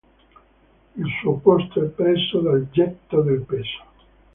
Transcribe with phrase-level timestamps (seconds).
[0.95, 3.83] Il suo posto è preso dal Getto del peso.